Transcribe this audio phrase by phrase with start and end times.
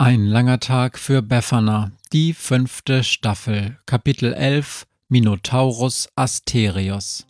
[0.00, 7.26] Ein langer Tag für Befana, die fünfte Staffel, Kapitel 11 Minotaurus Asterios.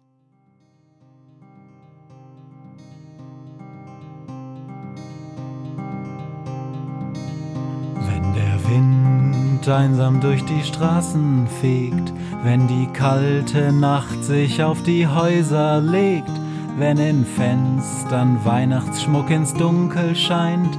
[8.06, 12.12] Wenn der Wind einsam durch die Straßen fegt,
[12.42, 16.28] wenn die kalte Nacht sich auf die Häuser legt,
[16.76, 20.78] wenn in Fenstern Weihnachtsschmuck ins Dunkel scheint,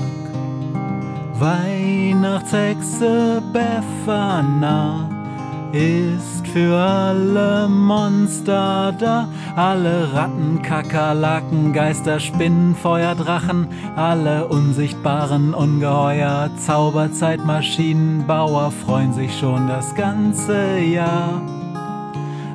[1.41, 5.09] Weihnachtshexe Befana
[5.71, 9.27] ist für alle Monster da.
[9.55, 20.77] Alle Ratten, Kakerlaken, Geister, Spinnen, Feuerdrachen, alle unsichtbaren Ungeheuer, Zauberzeitmaschinenbauer freuen sich schon das ganze
[20.77, 21.41] Jahr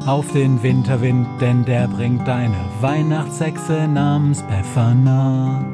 [0.07, 5.65] auf den Winterwind, denn der bringt deine Weihnachtshexe namens Befana.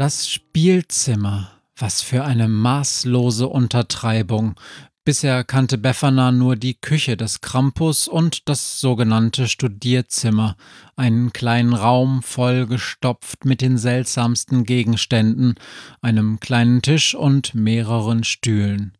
[0.00, 1.52] Das Spielzimmer.
[1.76, 4.58] Was für eine maßlose Untertreibung.
[5.04, 10.56] Bisher kannte Befana nur die Küche des Krampus und das sogenannte Studierzimmer,
[10.96, 15.56] einen kleinen Raum vollgestopft mit den seltsamsten Gegenständen,
[16.00, 18.96] einem kleinen Tisch und mehreren Stühlen.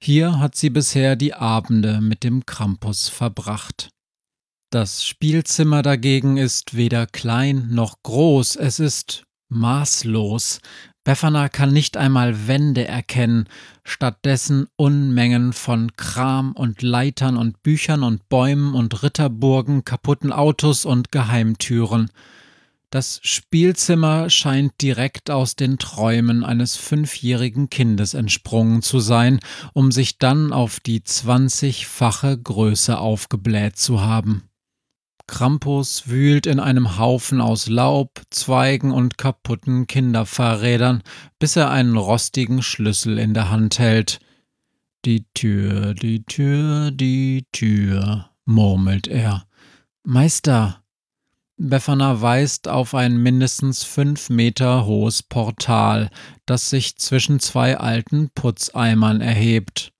[0.00, 3.88] Hier hat sie bisher die Abende mit dem Krampus verbracht.
[4.70, 10.60] Das Spielzimmer dagegen ist weder klein noch groß, es ist maßlos.
[11.04, 13.46] Befana kann nicht einmal Wände erkennen,
[13.84, 21.12] stattdessen Unmengen von Kram und Leitern und Büchern und Bäumen und Ritterburgen, kaputten Autos und
[21.12, 22.10] Geheimtüren.
[22.88, 29.40] Das Spielzimmer scheint direkt aus den Träumen eines fünfjährigen Kindes entsprungen zu sein,
[29.72, 34.44] um sich dann auf die zwanzigfache Größe aufgebläht zu haben.
[35.26, 41.02] Krampus wühlt in einem Haufen aus Laub, Zweigen und kaputten Kinderfahrrädern,
[41.38, 44.20] bis er einen rostigen Schlüssel in der Hand hält.
[45.04, 49.46] Die Tür, die Tür, die Tür, murmelt er.
[50.02, 50.82] Meister!
[51.56, 56.10] Befana weist auf ein mindestens fünf Meter hohes Portal,
[56.46, 59.92] das sich zwischen zwei alten Putzeimern erhebt.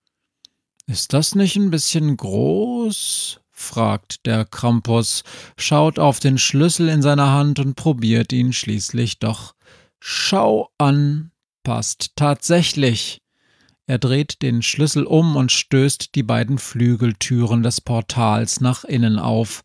[0.87, 3.41] Ist das nicht ein bisschen groß?
[3.65, 5.25] Fragt der Krampus,
[5.57, 9.55] schaut auf den Schlüssel in seiner Hand und probiert ihn schließlich doch.
[10.01, 11.33] Schau an,
[11.65, 13.23] passt tatsächlich.
[13.87, 19.63] Er dreht den Schlüssel um und stößt die beiden Flügeltüren des Portals nach innen auf.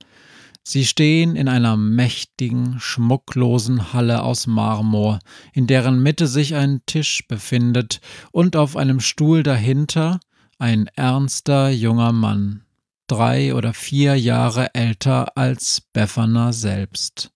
[0.64, 5.20] Sie stehen in einer mächtigen, schmucklosen Halle aus Marmor,
[5.54, 8.02] in deren Mitte sich ein Tisch befindet
[8.32, 10.20] und auf einem Stuhl dahinter
[10.58, 12.64] ein ernster junger Mann
[13.09, 17.31] drei oder vier Jahre älter als Befana selbst.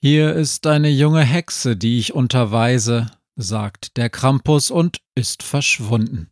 [0.00, 6.30] Hier ist eine junge Hexe, die ich unterweise, sagt der Krampus und ist verschwunden.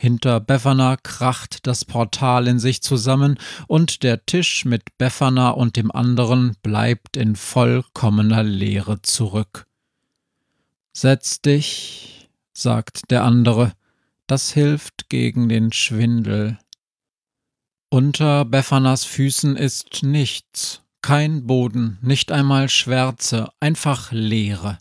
[0.00, 5.90] Hinter Befana kracht das Portal in sich zusammen und der Tisch mit Befana und dem
[5.90, 9.66] anderen bleibt in vollkommener Leere zurück.
[10.92, 13.72] Setz dich, sagt der andere,
[14.28, 16.58] das hilft gegen den Schwindel.
[17.90, 24.78] Unter Befanas Füßen ist nichts, kein Boden, nicht einmal Schwärze, einfach Leere.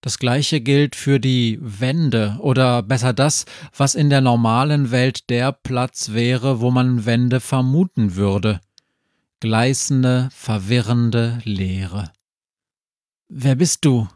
[0.00, 3.44] Das gleiche gilt für die Wände oder besser das,
[3.76, 8.60] was in der normalen Welt der Platz wäre, wo man Wände vermuten würde.
[9.38, 12.10] Gleißende, verwirrende Leere.
[13.28, 14.08] Wer bist du?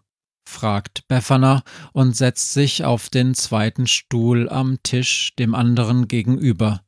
[0.45, 6.81] fragt Befana und setzt sich auf den zweiten Stuhl am Tisch dem anderen gegenüber.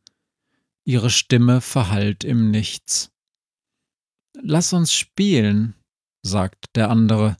[0.86, 3.10] Ihre Stimme verhallt im Nichts.
[4.40, 5.74] Lass uns spielen,
[6.22, 7.36] sagt der andere.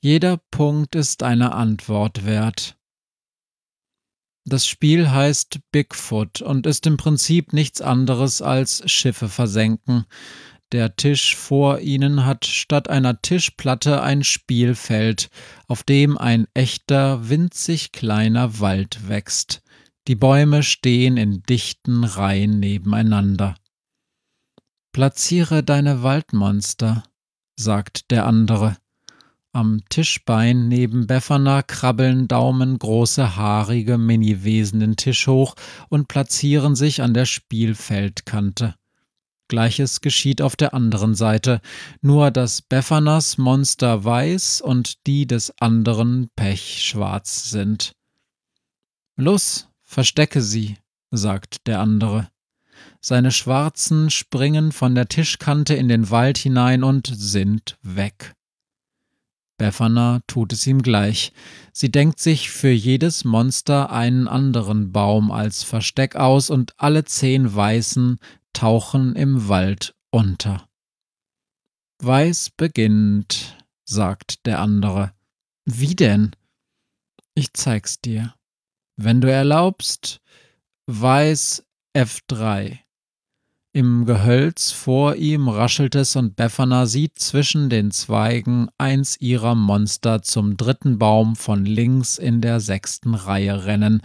[0.00, 2.78] Jeder Punkt ist eine Antwort wert.
[4.44, 10.06] Das Spiel heißt Bigfoot und ist im Prinzip nichts anderes als Schiffe versenken.
[10.70, 15.28] Der Tisch vor ihnen hat statt einer Tischplatte ein Spielfeld,
[15.66, 19.60] auf dem ein echter, winzig kleiner Wald wächst.
[20.10, 23.54] Die Bäume stehen in dichten Reihen nebeneinander.
[24.90, 27.04] Platziere deine Waldmonster,
[27.54, 28.76] sagt der andere.
[29.52, 35.54] Am Tischbein neben Befana krabbeln daumengroße haarige Miniwesen den Tisch hoch
[35.90, 38.74] und platzieren sich an der Spielfeldkante.
[39.46, 41.60] Gleiches geschieht auf der anderen Seite,
[42.00, 47.92] nur dass Beffanas Monster weiß und die des anderen pechschwarz sind.
[49.14, 50.76] Los, verstecke sie,
[51.10, 52.30] sagt der andere.
[53.00, 58.34] Seine Schwarzen springen von der Tischkante in den Wald hinein und sind weg.
[59.58, 61.32] Befana tut es ihm gleich.
[61.72, 67.52] Sie denkt sich für jedes Monster einen anderen Baum als Versteck aus und alle zehn
[67.52, 68.20] Weißen
[68.52, 70.68] tauchen im Wald unter.
[71.98, 75.12] Weiß beginnt, sagt der andere.
[75.64, 76.30] Wie denn?
[77.34, 78.34] Ich zeig's dir.
[79.02, 80.20] Wenn du erlaubst,
[80.86, 81.64] Weiß
[81.96, 82.80] F3.
[83.72, 90.20] Im Gehölz vor ihm raschelt es und Befana sieht zwischen den Zweigen eins ihrer Monster
[90.20, 94.02] zum dritten Baum von links in der sechsten Reihe rennen.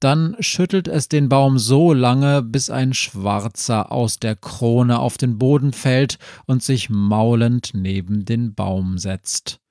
[0.00, 5.38] Dann schüttelt es den Baum so lange, bis ein Schwarzer aus der Krone auf den
[5.38, 9.61] Boden fällt und sich maulend neben den Baum setzt.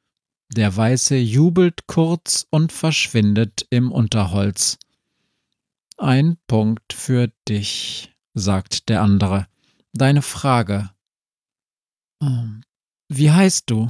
[0.53, 4.77] Der Weiße jubelt kurz und verschwindet im Unterholz.
[5.97, 9.47] Ein Punkt für dich sagt der andere.
[9.93, 10.89] Deine Frage.
[12.21, 12.63] Ähm,
[13.07, 13.87] wie heißt du?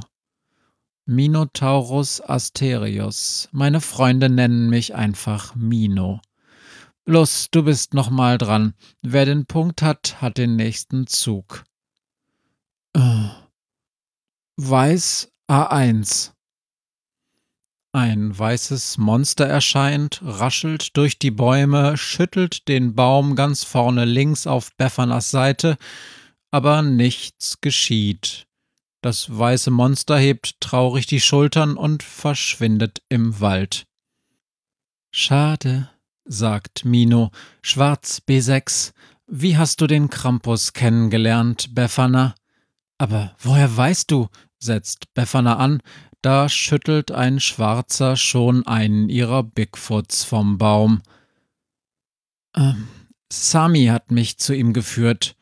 [1.04, 3.48] Minotaurus Asterius.
[3.50, 6.20] Meine Freunde nennen mich einfach Mino.
[7.04, 8.74] Los, du bist noch mal dran.
[9.00, 11.64] Wer den Punkt hat, hat den nächsten Zug.
[12.92, 13.30] Äh.
[14.56, 16.31] Weiß A1.
[17.94, 24.74] Ein weißes Monster erscheint, raschelt durch die Bäume, schüttelt den Baum ganz vorne links auf
[24.78, 25.76] Beffanas Seite,
[26.50, 28.46] aber nichts geschieht.
[29.02, 33.84] Das weiße Monster hebt traurig die Schultern und verschwindet im Wald.
[35.10, 35.90] Schade,
[36.24, 37.30] sagt Mino.
[37.60, 38.92] Schwarz B6.
[39.26, 42.34] Wie hast du den Krampus kennengelernt, Befana?
[42.96, 44.28] Aber woher weißt du?
[44.58, 45.82] setzt Befana an,
[46.22, 51.02] da schüttelt ein Schwarzer schon einen ihrer Bigfoots vom Baum.
[52.56, 52.88] Ähm,
[53.30, 55.36] Sami hat mich zu ihm geführt.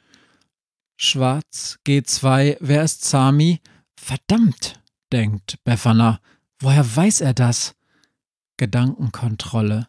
[0.96, 3.60] Schwarz, G2, wer ist Sami?
[3.96, 4.80] Verdammt,
[5.12, 6.20] denkt Befana.
[6.60, 7.74] Woher weiß er das?
[8.56, 9.88] Gedankenkontrolle.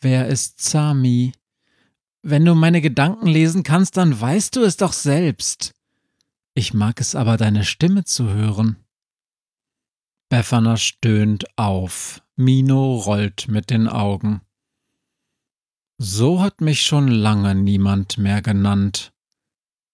[0.00, 1.32] Wer ist Sami?
[2.22, 5.72] Wenn du meine Gedanken lesen kannst, dann weißt du es doch selbst.
[6.54, 8.76] Ich mag es aber, deine Stimme zu hören.
[10.30, 12.22] Befana stöhnt auf.
[12.36, 14.42] Mino rollt mit den Augen.
[15.98, 19.12] So hat mich schon lange niemand mehr genannt.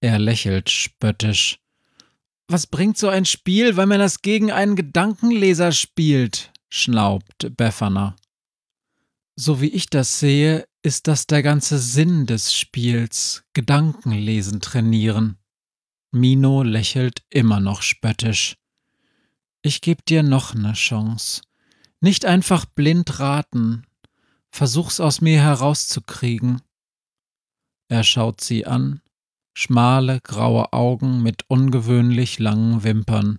[0.01, 1.59] Er lächelt spöttisch.
[2.49, 6.53] Was bringt so ein Spiel, wenn man das gegen einen Gedankenleser spielt?
[6.69, 8.15] schnaubt Befana.
[9.37, 15.39] So wie ich das sehe, ist das der ganze Sinn des Spiels, Gedankenlesen trainieren.
[16.13, 18.57] Mino lächelt immer noch spöttisch.
[19.67, 21.43] Ich gebe dir noch eine Chance.
[22.01, 23.83] Nicht einfach blind raten.
[24.49, 26.63] Versuch's aus mir herauszukriegen.
[27.89, 29.01] Er schaut sie an,
[29.55, 33.39] schmale graue Augen mit ungewöhnlich langen Wimpern.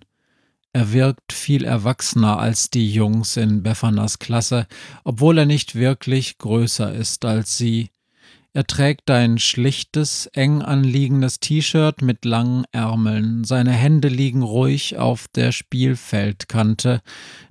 [0.74, 4.66] Er wirkt viel erwachsener als die Jungs in Beffanas Klasse,
[5.04, 7.88] obwohl er nicht wirklich größer ist als sie.
[8.54, 13.44] Er trägt ein schlichtes, eng anliegendes T-Shirt mit langen Ärmeln.
[13.44, 17.02] Seine Hände liegen ruhig auf der Spielfeldkante.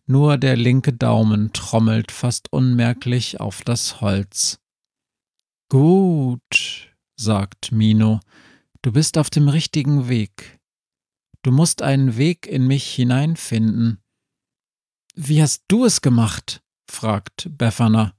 [0.08, 4.60] Nur der linke Daumen trommelt fast unmerklich auf das Holz.
[5.70, 8.20] Gut, sagt Mino,
[8.82, 10.60] du bist auf dem richtigen Weg.
[11.44, 14.02] Du musst einen Weg in mich hineinfinden.
[15.16, 16.62] Wie hast du es gemacht?
[16.90, 18.17] fragt Befana.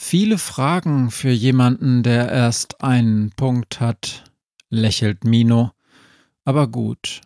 [0.00, 4.24] Viele Fragen für jemanden, der erst einen Punkt hat,
[4.70, 5.72] lächelt Mino.
[6.44, 7.20] Aber gut.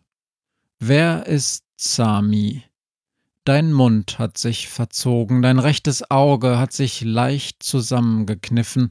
[0.81, 2.64] Wer ist Sami?
[3.45, 8.91] Dein Mund hat sich verzogen, dein rechtes Auge hat sich leicht zusammengekniffen.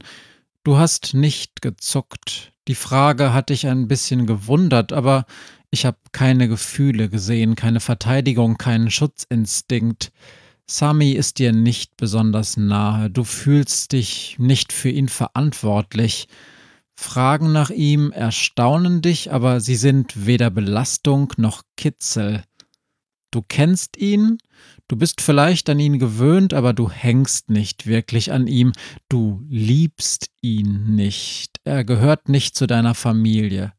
[0.63, 2.53] Du hast nicht gezuckt.
[2.69, 5.25] Die Frage hat dich ein bisschen gewundert, aber
[5.71, 10.13] ich habe keine Gefühle gesehen, keine Verteidigung, keinen Schutzinstinkt.
[10.73, 16.29] Sami ist dir nicht besonders nahe, du fühlst dich nicht für ihn verantwortlich.
[16.95, 22.45] Fragen nach ihm erstaunen dich, aber sie sind weder Belastung noch Kitzel.
[23.31, 24.37] Du kennst ihn,
[24.87, 28.71] du bist vielleicht an ihn gewöhnt, aber du hängst nicht wirklich an ihm,
[29.09, 33.73] du liebst ihn nicht, er gehört nicht zu deiner Familie.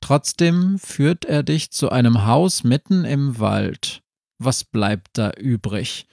[0.00, 3.99] Trotzdem führt er dich zu einem Haus mitten im Wald.
[4.42, 6.06] Was bleibt da übrig?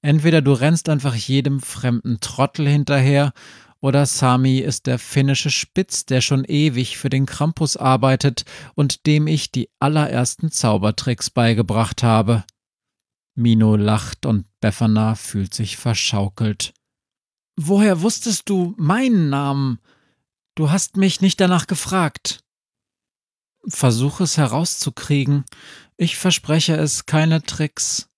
[0.00, 3.32] Entweder du rennst einfach jedem fremden Trottel hinterher,
[3.78, 8.44] oder Sami ist der finnische Spitz, der schon ewig für den Krampus arbeitet
[8.74, 12.44] und dem ich die allerersten Zaubertricks beigebracht habe.
[13.34, 16.72] Mino lacht und Befana fühlt sich verschaukelt.
[17.56, 19.78] Woher wusstest du meinen Namen?
[20.54, 22.44] Du hast mich nicht danach gefragt.
[23.66, 25.44] Versuch es herauszukriegen.
[26.02, 28.10] Ich verspreche es, keine Tricks.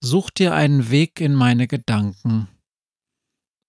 [0.00, 2.46] Such dir einen Weg in meine Gedanken.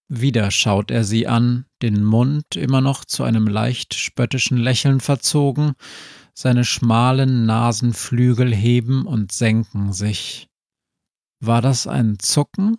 [0.07, 5.73] Wieder schaut er sie an, den Mund immer noch zu einem leicht spöttischen Lächeln verzogen,
[6.35, 10.49] seine schmalen Nasenflügel heben und senken sich.
[11.39, 12.77] War das ein Zucken?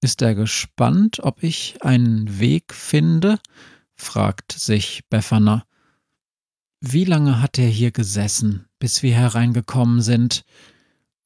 [0.00, 3.38] Ist er gespannt, ob ich einen Weg finde?
[3.96, 5.66] fragt sich Befana.
[6.82, 10.44] Wie lange hat er hier gesessen, bis wir hereingekommen sind?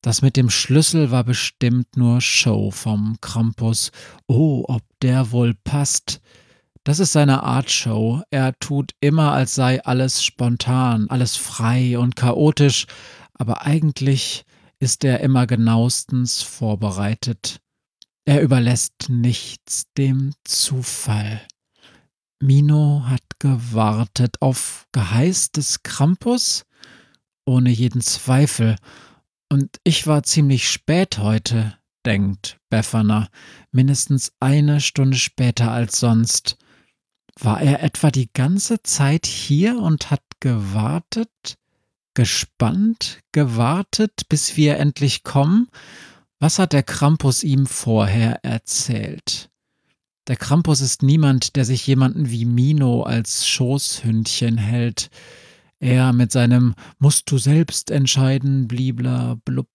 [0.02, 3.92] Das mit dem Schlüssel war bestimmt nur Show vom Krampus.
[4.26, 6.20] Oh, ob der wohl passt.
[6.82, 8.20] Das ist seine Art Show.
[8.30, 12.86] Er tut immer, als sei alles spontan, alles frei und chaotisch,
[13.32, 14.44] aber eigentlich
[14.80, 17.60] ist er immer genauestens vorbereitet.
[18.24, 21.46] Er überlässt nichts dem Zufall.
[22.40, 26.64] Mino hat gewartet auf Geheiß des Krampus?
[27.46, 28.76] Ohne jeden Zweifel.
[29.50, 33.28] Und ich war ziemlich spät heute, denkt Befana,
[33.70, 36.56] mindestens eine Stunde später als sonst.
[37.38, 41.56] War er etwa die ganze Zeit hier und hat gewartet?
[42.14, 45.68] Gespannt, gewartet, bis wir endlich kommen?
[46.38, 49.50] Was hat der Krampus ihm vorher erzählt?
[50.26, 55.10] Der Krampus ist niemand, der sich jemanden wie Mino als Schoßhündchen hält.
[55.80, 59.68] Er mit seinem Musst du selbst entscheiden, blibla blub.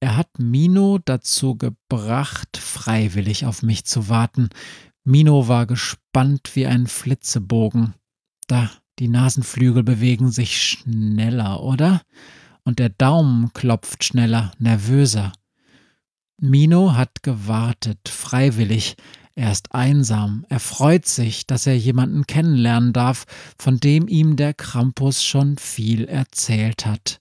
[0.00, 4.48] Er hat Mino dazu gebracht, freiwillig auf mich zu warten.
[5.04, 7.94] Mino war gespannt wie ein Flitzebogen.
[8.48, 12.02] Da, die Nasenflügel bewegen sich schneller, oder?
[12.64, 15.32] Und der Daumen klopft schneller, nervöser.
[16.40, 18.96] Mino hat gewartet, freiwillig.
[19.38, 23.24] Er ist einsam, er freut sich, dass er jemanden kennenlernen darf,
[23.56, 27.20] von dem ihm der Krampus schon viel erzählt hat.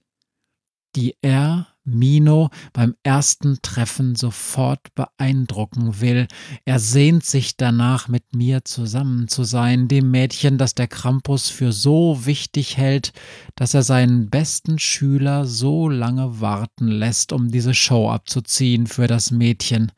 [0.96, 6.28] Die er Mino beim ersten Treffen sofort beeindrucken will.
[6.66, 11.72] Er sehnt sich danach, mit mir zusammen zu sein, dem Mädchen, das der Krampus für
[11.72, 13.14] so wichtig hält,
[13.54, 19.30] dass er seinen besten Schüler so lange warten lässt, um diese Show abzuziehen für das
[19.30, 19.92] Mädchen,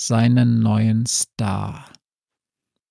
[0.00, 1.90] seinen neuen Star.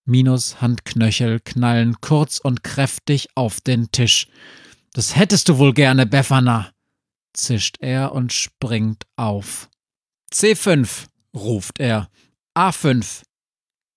[0.06, 4.28] Minos Handknöchel knallen kurz und kräftig auf den Tisch.
[4.94, 6.72] Das hättest du wohl gerne, Befana
[7.38, 9.70] zischt er und springt auf.
[10.34, 12.10] C5, ruft er.
[12.58, 13.24] A5,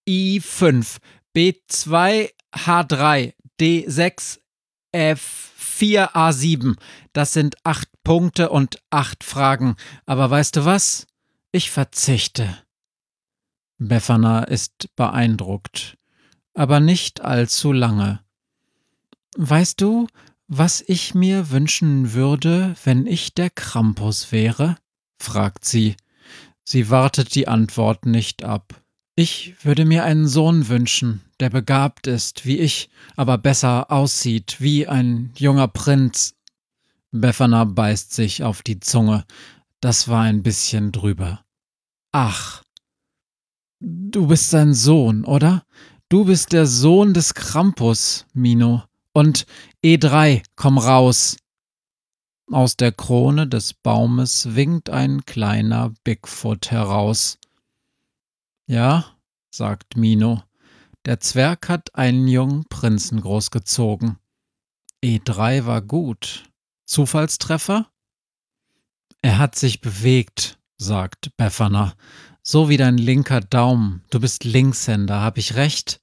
[0.08, 0.98] I5,
[1.34, 4.38] B2, H3, D6,
[4.94, 6.76] F4, A7.
[7.12, 9.76] Das sind acht Punkte und acht Fragen.
[10.06, 11.06] Aber weißt du was?
[11.52, 12.58] Ich verzichte.
[13.82, 15.96] Befana ist beeindruckt,
[16.52, 18.20] aber nicht allzu lange.
[19.38, 20.06] Weißt du,
[20.48, 24.76] was ich mir wünschen würde, wenn ich der Krampus wäre?
[25.18, 25.96] fragt sie.
[26.62, 28.82] Sie wartet die Antwort nicht ab.
[29.16, 34.86] Ich würde mir einen Sohn wünschen, der begabt ist, wie ich, aber besser aussieht, wie
[34.86, 36.34] ein junger Prinz.
[37.12, 39.24] Befana beißt sich auf die Zunge.
[39.80, 41.46] Das war ein bisschen drüber.
[42.12, 42.62] Ach.
[43.80, 45.64] Du bist sein Sohn, oder?
[46.10, 48.82] Du bist der Sohn des Krampus, Mino.
[49.12, 49.46] Und
[49.82, 51.38] E3, komm raus!
[52.52, 57.38] Aus der Krone des Baumes winkt ein kleiner Bigfoot heraus.
[58.66, 59.06] Ja,
[59.50, 60.42] sagt Mino,
[61.06, 64.18] der Zwerg hat einen jungen Prinzen großgezogen.
[65.02, 66.44] E3 war gut.
[66.84, 67.88] Zufallstreffer?
[69.22, 71.94] Er hat sich bewegt, sagt Befana.
[72.42, 74.02] So wie dein linker Daumen.
[74.10, 76.00] Du bist Linkshänder, hab ich recht?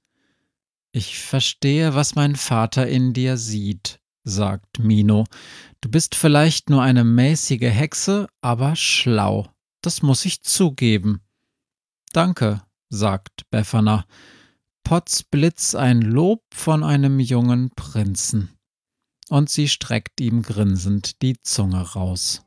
[0.91, 5.25] Ich verstehe, was mein Vater in dir sieht, sagt Mino.
[5.81, 9.49] Du bist vielleicht nur eine mäßige Hexe, aber schlau.
[9.81, 11.21] Das muss ich zugeben.
[12.13, 14.05] Danke, sagt Befana.
[14.83, 18.57] Potzblitz ein Lob von einem jungen Prinzen.
[19.29, 22.46] Und sie streckt ihm grinsend die Zunge raus.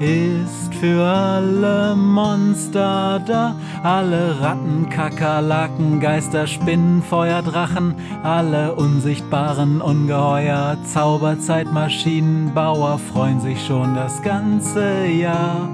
[0.00, 10.76] ist für alle Monster da, alle Ratten, Kakerlaken, Geister, Spinnen, Feuer, Drachen, alle unsichtbaren Ungeheuer,
[10.84, 15.68] Zauberzeitmaschinenbauer freuen sich schon das ganze Jahr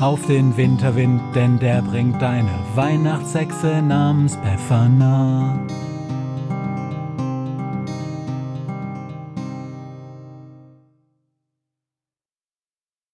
[0.00, 5.58] auf den Winterwind, denn der bringt eine Weihnachtshexe namens Befana.